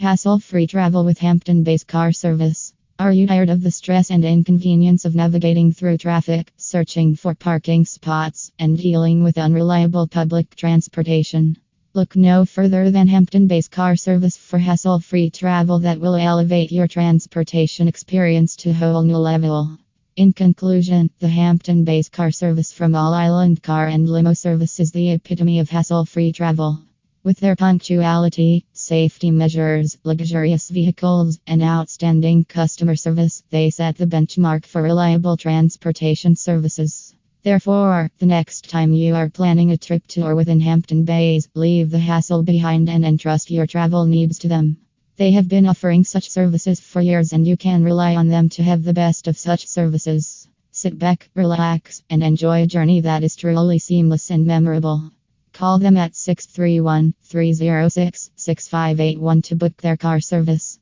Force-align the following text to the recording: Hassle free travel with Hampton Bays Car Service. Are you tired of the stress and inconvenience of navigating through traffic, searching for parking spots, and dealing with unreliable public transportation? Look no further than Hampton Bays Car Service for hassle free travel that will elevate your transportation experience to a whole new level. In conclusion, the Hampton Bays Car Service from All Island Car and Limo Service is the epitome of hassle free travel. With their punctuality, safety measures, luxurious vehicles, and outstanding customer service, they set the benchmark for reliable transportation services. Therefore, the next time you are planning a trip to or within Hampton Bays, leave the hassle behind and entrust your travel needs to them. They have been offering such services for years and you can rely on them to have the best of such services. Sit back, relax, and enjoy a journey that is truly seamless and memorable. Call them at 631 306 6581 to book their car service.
Hassle 0.00 0.38
free 0.38 0.68
travel 0.68 1.04
with 1.04 1.18
Hampton 1.18 1.64
Bays 1.64 1.82
Car 1.82 2.12
Service. 2.12 2.72
Are 3.00 3.12
you 3.12 3.26
tired 3.26 3.50
of 3.50 3.64
the 3.64 3.72
stress 3.72 4.12
and 4.12 4.24
inconvenience 4.24 5.04
of 5.04 5.16
navigating 5.16 5.72
through 5.72 5.98
traffic, 5.98 6.52
searching 6.56 7.16
for 7.16 7.34
parking 7.34 7.84
spots, 7.84 8.52
and 8.60 8.78
dealing 8.78 9.24
with 9.24 9.36
unreliable 9.36 10.06
public 10.06 10.54
transportation? 10.54 11.56
Look 11.94 12.14
no 12.14 12.44
further 12.44 12.92
than 12.92 13.08
Hampton 13.08 13.48
Bays 13.48 13.66
Car 13.66 13.96
Service 13.96 14.36
for 14.36 14.58
hassle 14.58 15.00
free 15.00 15.30
travel 15.30 15.80
that 15.80 15.98
will 15.98 16.14
elevate 16.14 16.70
your 16.70 16.86
transportation 16.86 17.88
experience 17.88 18.54
to 18.58 18.70
a 18.70 18.74
whole 18.74 19.02
new 19.02 19.16
level. 19.16 19.78
In 20.14 20.32
conclusion, 20.32 21.10
the 21.18 21.26
Hampton 21.26 21.82
Bays 21.82 22.08
Car 22.08 22.30
Service 22.30 22.70
from 22.70 22.94
All 22.94 23.14
Island 23.14 23.64
Car 23.64 23.88
and 23.88 24.08
Limo 24.08 24.34
Service 24.34 24.78
is 24.78 24.92
the 24.92 25.10
epitome 25.10 25.58
of 25.58 25.70
hassle 25.70 26.04
free 26.04 26.30
travel. 26.30 26.84
With 27.28 27.40
their 27.40 27.56
punctuality, 27.56 28.64
safety 28.72 29.30
measures, 29.30 29.98
luxurious 30.02 30.70
vehicles, 30.70 31.38
and 31.46 31.62
outstanding 31.62 32.46
customer 32.46 32.96
service, 32.96 33.42
they 33.50 33.68
set 33.68 33.98
the 33.98 34.06
benchmark 34.06 34.64
for 34.64 34.80
reliable 34.80 35.36
transportation 35.36 36.36
services. 36.36 37.14
Therefore, 37.42 38.10
the 38.18 38.24
next 38.24 38.70
time 38.70 38.94
you 38.94 39.14
are 39.14 39.28
planning 39.28 39.72
a 39.72 39.76
trip 39.76 40.06
to 40.06 40.22
or 40.22 40.34
within 40.36 40.58
Hampton 40.60 41.04
Bays, 41.04 41.50
leave 41.52 41.90
the 41.90 41.98
hassle 41.98 42.44
behind 42.44 42.88
and 42.88 43.04
entrust 43.04 43.50
your 43.50 43.66
travel 43.66 44.06
needs 44.06 44.38
to 44.38 44.48
them. 44.48 44.78
They 45.18 45.32
have 45.32 45.48
been 45.48 45.66
offering 45.66 46.04
such 46.04 46.30
services 46.30 46.80
for 46.80 47.02
years 47.02 47.34
and 47.34 47.46
you 47.46 47.58
can 47.58 47.84
rely 47.84 48.16
on 48.16 48.28
them 48.28 48.48
to 48.48 48.62
have 48.62 48.84
the 48.84 48.94
best 48.94 49.28
of 49.28 49.36
such 49.36 49.66
services. 49.66 50.48
Sit 50.72 50.98
back, 50.98 51.28
relax, 51.34 52.02
and 52.08 52.22
enjoy 52.22 52.62
a 52.62 52.66
journey 52.66 53.02
that 53.02 53.22
is 53.22 53.36
truly 53.36 53.78
seamless 53.78 54.30
and 54.30 54.46
memorable. 54.46 55.12
Call 55.58 55.80
them 55.80 55.96
at 55.96 56.14
631 56.14 57.14
306 57.24 58.30
6581 58.36 59.42
to 59.42 59.56
book 59.56 59.76
their 59.78 59.96
car 59.96 60.20
service. 60.20 60.76